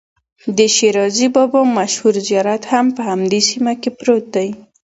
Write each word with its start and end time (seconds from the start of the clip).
د 0.57 0.59
شیرازي 0.75 1.27
بابا 1.35 1.61
مشهور 1.77 2.15
زیارت 2.27 2.63
هم 2.71 2.85
په 2.95 3.01
همدې 3.09 3.41
سیمه 3.49 3.73
کې 3.81 3.89
پروت 3.99 4.23
دی. 4.35 4.49